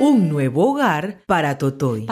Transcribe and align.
Un 0.00 0.28
nuevo 0.28 0.70
hogar 0.70 1.22
para 1.24 1.56
Totoy. 1.56 2.04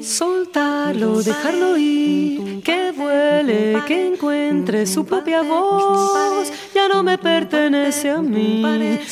Soltarlo, 0.00 1.20
dejarlo 1.20 1.76
ir, 1.76 2.62
que 2.62 2.92
vuele, 2.92 3.82
que 3.88 4.06
encuentre 4.06 4.86
su 4.86 5.04
propia 5.04 5.42
voz. 5.42 6.52
Ya 6.72 6.86
no 6.86 7.02
me 7.02 7.18
pertenece 7.18 8.10
a 8.10 8.22
mí, 8.22 8.62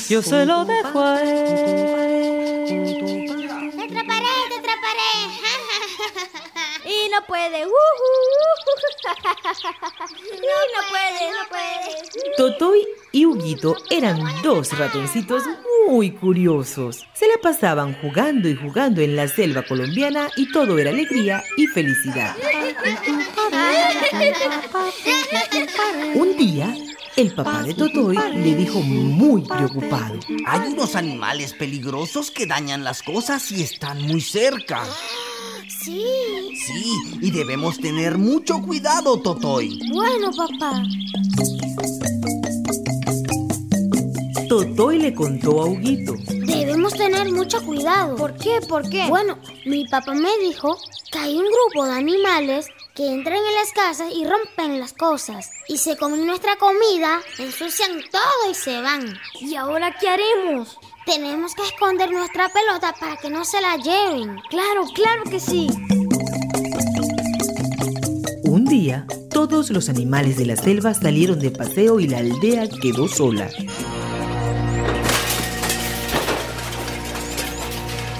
yo 0.08 0.22
se 0.22 0.46
lo 0.46 0.64
dejo 0.64 1.00
a 1.00 1.20
él. 1.22 2.12
Y 6.84 7.08
no 7.10 7.24
puede. 7.26 7.66
Uh, 7.66 7.70
uh, 7.70 8.52
y 10.20 10.40
no 10.74 10.80
puede, 10.90 11.32
no 11.32 11.48
puede. 11.48 12.36
Totoy 12.36 12.86
y 13.12 13.24
Huguito 13.24 13.76
eran 13.90 14.18
dos 14.42 14.76
ratoncitos 14.76 15.44
muy 15.88 16.10
curiosos. 16.12 17.06
Se 17.14 17.26
la 17.26 17.38
pasaban 17.42 17.94
jugando 18.00 18.48
y 18.48 18.56
jugando 18.56 19.00
en 19.00 19.16
la 19.16 19.28
selva 19.28 19.62
colombiana 19.62 20.28
y 20.36 20.50
todo 20.50 20.78
era 20.78 20.90
alegría 20.90 21.44
y 21.56 21.66
felicidad. 21.66 22.34
Un 26.14 26.36
día, 26.36 26.74
el 27.16 27.34
papá 27.34 27.62
de 27.62 27.74
Totoy 27.74 28.16
le 28.16 28.54
dijo 28.54 28.80
muy 28.80 29.42
preocupado. 29.42 30.18
Hay 30.46 30.72
unos 30.72 30.96
animales 30.96 31.52
peligrosos 31.52 32.30
que 32.30 32.46
dañan 32.46 32.84
las 32.84 33.02
cosas 33.02 33.50
y 33.52 33.62
están 33.62 34.02
muy 34.02 34.20
cerca. 34.20 34.84
Sí. 35.84 36.31
Sí, 36.66 37.18
y 37.20 37.30
debemos 37.32 37.78
tener 37.78 38.18
mucho 38.18 38.60
cuidado, 38.62 39.20
Totoy. 39.20 39.80
Bueno, 39.92 40.30
papá. 40.30 40.82
Totoy 44.48 44.98
le 44.98 45.12
contó 45.12 45.62
a 45.62 45.66
Huguito. 45.66 46.14
Debemos 46.28 46.94
tener 46.94 47.32
mucho 47.32 47.64
cuidado. 47.64 48.14
¿Por 48.14 48.36
qué? 48.36 48.60
¿Por 48.68 48.88
qué? 48.88 49.06
Bueno, 49.08 49.38
mi 49.64 49.88
papá 49.88 50.14
me 50.14 50.38
dijo 50.38 50.78
que 51.10 51.18
hay 51.18 51.36
un 51.36 51.46
grupo 51.46 51.84
de 51.86 51.92
animales 51.92 52.68
que 52.94 53.10
entran 53.10 53.38
en 53.38 53.54
las 53.54 53.72
casas 53.72 54.12
y 54.14 54.24
rompen 54.24 54.78
las 54.78 54.92
cosas. 54.92 55.50
Y 55.66 55.78
se 55.78 55.96
comen 55.96 56.26
nuestra 56.26 56.56
comida, 56.56 57.22
ensucian 57.38 58.02
todo 58.10 58.50
y 58.50 58.54
se 58.54 58.80
van. 58.80 59.18
¿Y 59.40 59.56
ahora 59.56 59.96
qué 59.98 60.08
haremos? 60.08 60.78
Tenemos 61.06 61.56
que 61.56 61.62
esconder 61.62 62.12
nuestra 62.12 62.48
pelota 62.50 62.94
para 63.00 63.16
que 63.16 63.30
no 63.30 63.44
se 63.44 63.60
la 63.60 63.76
lleven. 63.76 64.36
Claro, 64.48 64.84
claro 64.94 65.24
que 65.24 65.40
sí. 65.40 65.66
Día, 68.92 69.06
todos 69.30 69.70
los 69.70 69.88
animales 69.88 70.36
de 70.36 70.46
la 70.46 70.56
selva 70.56 70.94
salieron 70.94 71.38
de 71.38 71.50
paseo 71.50 72.00
y 72.00 72.08
la 72.08 72.18
aldea 72.18 72.68
quedó 72.68 73.08
sola. 73.08 73.48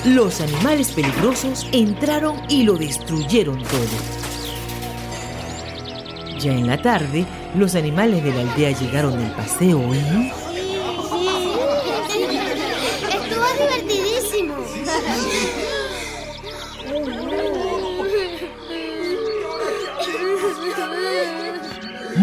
Los 0.05 0.41
animales 0.41 0.91
peligrosos 0.93 1.67
entraron 1.73 2.37
y 2.49 2.65
lo 2.65 2.75
destruyeron 2.75 3.63
todo. 3.63 3.97
Ya 6.41 6.53
en 6.53 6.67
la 6.67 6.81
tarde, 6.83 7.25
los 7.55 7.77
animales 7.77 8.25
de 8.25 8.33
la 8.33 8.41
aldea 8.41 8.71
llegaron 8.73 9.19
del 9.19 9.31
paseo 9.33 9.81
y... 9.95 10.33
Estuvo 13.09 13.47
divertidísimo. 13.59 14.55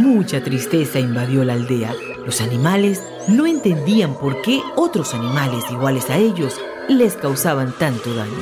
Mucha 0.10 0.44
tristeza 0.44 0.98
invadió 1.00 1.44
la 1.46 1.54
aldea. 1.54 1.94
Los 2.26 2.42
animales 2.42 3.04
no 3.28 3.46
entendían 3.46 4.16
por 4.16 4.42
qué 4.42 4.60
otros 4.76 5.14
animales 5.14 5.64
iguales 5.70 6.10
a 6.10 6.18
ellos 6.18 6.60
les 6.88 7.14
causaban 7.14 7.72
tanto 7.78 8.12
daño. 8.16 8.34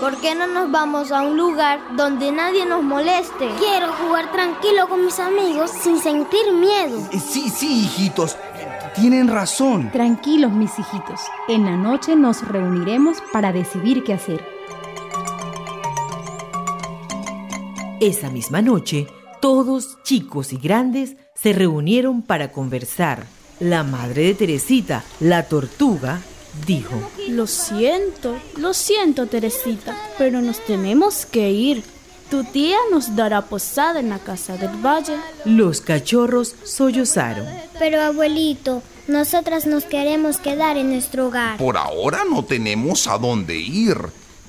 ¿Por 0.00 0.16
qué 0.20 0.34
no 0.34 0.48
nos 0.48 0.68
vamos 0.72 1.12
a 1.12 1.22
un 1.22 1.36
lugar 1.36 1.80
donde 1.96 2.32
nadie 2.32 2.66
nos 2.66 2.82
moleste? 2.82 3.48
Quiero 3.60 3.92
jugar 3.92 4.32
tranquilo 4.32 4.88
con 4.88 5.04
mis 5.04 5.20
amigos 5.20 5.70
sin 5.70 6.00
sentir 6.00 6.52
miedo. 6.58 6.98
Eh, 7.12 7.20
Sí, 7.20 7.50
sí, 7.50 7.84
hijitos. 7.84 8.36
Tienen 8.96 9.28
razón. 9.28 9.92
Tranquilos, 9.92 10.50
mis 10.50 10.76
hijitos. 10.76 11.20
En 11.46 11.66
la 11.66 11.76
noche 11.76 12.16
nos 12.16 12.42
reuniremos 12.48 13.18
para 13.32 13.52
decidir 13.52 14.02
qué 14.02 14.14
hacer. 14.14 14.44
Esa 18.00 18.28
misma 18.30 18.60
noche, 18.60 19.06
todos, 19.40 19.98
chicos 20.02 20.52
y 20.52 20.56
grandes, 20.56 21.16
se 21.34 21.52
reunieron 21.52 22.22
para 22.22 22.52
conversar. 22.52 23.26
La 23.58 23.82
madre 23.82 24.24
de 24.24 24.34
Teresita, 24.34 25.04
la 25.20 25.44
tortuga, 25.44 26.20
dijo, 26.66 26.94
Lo 27.28 27.46
siento, 27.46 28.36
lo 28.56 28.74
siento, 28.74 29.26
Teresita, 29.26 29.96
pero 30.18 30.40
nos 30.40 30.64
tenemos 30.64 31.26
que 31.26 31.50
ir. 31.50 31.82
Tu 32.30 32.44
tía 32.44 32.76
nos 32.92 33.16
dará 33.16 33.42
posada 33.42 33.98
en 33.98 34.08
la 34.08 34.20
casa 34.20 34.56
del 34.56 34.76
valle. 34.84 35.16
los 35.44 35.80
cachorros 35.80 36.54
sollozaron. 36.62 37.44
Pero 37.78 38.00
abuelito, 38.00 38.82
nosotras 39.08 39.66
nos 39.66 39.84
queremos 39.84 40.36
quedar 40.36 40.76
en 40.76 40.90
nuestro 40.90 41.26
hogar. 41.26 41.58
Por 41.58 41.76
ahora 41.76 42.22
no 42.30 42.44
tenemos 42.44 43.08
a 43.08 43.18
dónde 43.18 43.56
ir. 43.56 43.96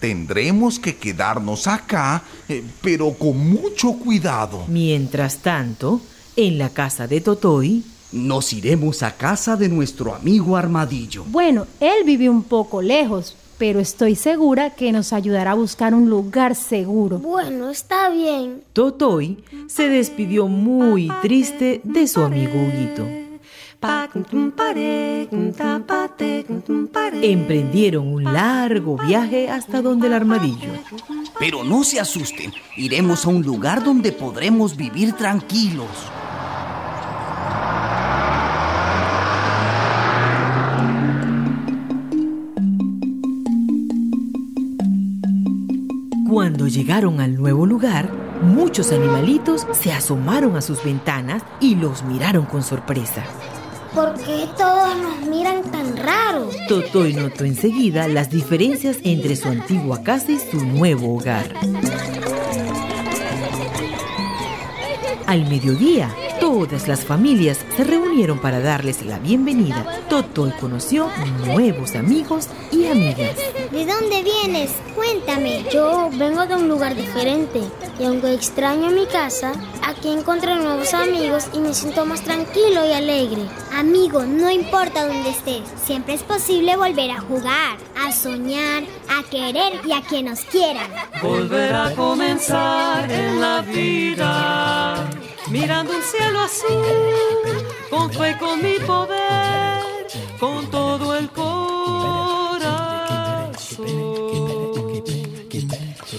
Tendremos 0.02 0.80
que 0.80 0.96
quedarnos 0.98 1.68
acá, 1.68 2.24
eh, 2.50 2.64
pero 2.82 3.14
con 3.14 3.38
mucho 3.38 3.94
cuidado. 3.94 4.66
Mientras 4.68 5.38
tanto, 5.38 6.02
en 6.36 6.58
la 6.58 6.70
casa 6.70 7.08
de 7.08 7.22
Totoy, 7.22 7.84
Nos 8.12 8.52
iremos 8.52 9.04
a 9.04 9.16
casa 9.16 9.56
de 9.56 9.70
nuestro 9.70 10.14
amigo 10.14 10.58
Armadillo. 10.58 11.24
Bueno, 11.28 11.66
él 11.80 12.04
vive 12.04 12.28
un 12.30 12.44
poco 12.44 12.82
lejos, 12.82 13.38
pero 13.58 13.80
estoy 13.80 14.16
segura 14.16 14.72
que 14.72 14.92
nos 14.92 15.14
ayudará 15.14 15.52
a 15.52 15.56
buscar 15.56 15.94
un 15.94 16.10
lugar 16.10 16.56
seguro. 16.56 17.20
Bueno, 17.20 17.70
está 17.70 18.10
bien. 18.10 18.64
Totoy 18.74 19.42
se 19.68 19.88
despidió 19.88 20.48
muy 20.48 21.10
triste 21.22 21.80
de 21.86 22.06
su 22.06 22.22
amigo 22.22 22.56
Huguito. 22.56 23.21
Emprendieron 27.24 28.08
un 28.08 28.24
largo 28.24 28.96
viaje 28.96 29.50
hasta 29.50 29.82
donde 29.82 30.06
el 30.08 30.14
armadillo. 30.14 30.70
Pero 31.40 31.64
no 31.64 31.84
se 31.84 32.00
asusten, 32.00 32.54
iremos 32.78 33.26
a 33.26 33.30
un 33.30 33.42
lugar 33.42 33.84
donde 33.84 34.12
podremos 34.12 34.78
vivir 34.78 35.14
tranquilos. 35.14 35.90
Cuando 46.30 46.68
llegaron 46.68 47.20
al 47.20 47.36
nuevo 47.36 47.66
lugar, 47.66 48.10
muchos 48.44 48.92
animalitos 48.92 49.66
se 49.72 49.92
asomaron 49.92 50.56
a 50.56 50.62
sus 50.62 50.84
ventanas 50.84 51.44
y 51.60 51.76
los 51.76 52.04
miraron 52.04 52.46
con 52.46 52.62
sorpresa. 52.64 53.24
¿Por 53.94 54.14
qué 54.14 54.48
todos 54.58 54.96
nos 54.98 55.28
miran 55.28 55.70
tan 55.70 55.98
raro? 55.98 56.50
Totoy 56.70 57.14
notó 57.14 57.44
enseguida 57.44 58.08
las 58.08 58.30
diferencias 58.30 58.98
entre 59.04 59.36
su 59.36 59.50
antigua 59.50 60.02
casa 60.02 60.32
y 60.32 60.40
su 60.40 60.66
nuevo 60.66 61.18
hogar. 61.18 61.54
Al 65.28 65.46
mediodía, 65.50 66.10
todas 66.52 66.90
las 66.90 67.06
familias 67.06 67.60
se 67.78 67.86
reunieron 67.86 68.38
para 68.38 68.60
darles 68.60 69.06
la 69.06 69.20
bienvenida. 69.20 69.86
Totoy 70.10 70.52
conoció 70.60 71.08
nuevos 71.46 71.96
amigos 71.96 72.50
y 72.74 72.88
amigas. 72.88 73.38
¿De 73.72 73.86
dónde 73.86 74.22
vienes? 74.22 74.72
Cuéntame. 74.94 75.64
Yo 75.72 76.10
vengo 76.12 76.46
de 76.46 76.56
un 76.56 76.68
lugar 76.68 76.94
diferente 76.94 77.62
y 77.98 78.04
aunque 78.04 78.34
extraño 78.34 78.90
mi 78.90 79.06
casa, 79.06 79.54
aquí 79.82 80.10
encontré 80.10 80.56
nuevos 80.56 80.94
amigos 80.94 81.46
y 81.54 81.60
me 81.60 81.74
siento 81.74 82.06
más 82.06 82.22
tranquilo 82.22 82.86
y 82.86 82.92
alegre. 82.92 83.44
Amigo, 83.74 84.24
no 84.26 84.52
importa 84.52 85.08
dónde 85.08 85.30
estés, 85.30 85.62
siempre 85.86 86.16
es 86.16 86.24
posible 86.24 86.76
volver 86.76 87.12
a 87.12 87.22
jugar, 87.22 87.78
a 87.98 88.12
soñar, 88.12 88.84
a 89.08 89.24
querer 89.30 89.80
y 89.86 89.92
a 89.94 90.02
que 90.02 90.22
nos 90.24 90.42
quieran. 90.42 90.90
Volver 91.22 91.74
a 91.74 91.94
comenzar 91.96 93.10
en 93.10 93.40
la 93.40 93.62
vida, 93.62 94.81
mirando 95.52 95.94
un 95.96 96.02
cielo 96.02 96.40
azul, 96.40 97.68
con 97.90 98.12
fe, 98.12 98.38
con 98.40 98.62
mi 98.62 98.80
poder, 98.80 99.84
con 100.40 100.72
todo 100.72 101.16
el 101.18 101.30
corazón, 101.30 101.52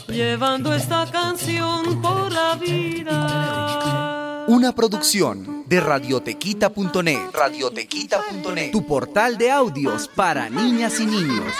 llevando 0.08 0.74
esta 0.74 1.10
canción 1.10 2.02
por 2.02 2.30
la 2.30 2.54
vida. 2.56 4.44
Una 4.48 4.74
producción 4.74 5.64
de 5.66 5.80
radiotequita.net. 5.80 7.30
Radiotequita.net. 7.32 8.70
Tu 8.72 8.86
portal 8.86 9.38
de 9.38 9.50
audios 9.50 10.08
para 10.08 10.50
niñas 10.50 11.00
y 11.00 11.06
niños. 11.06 11.54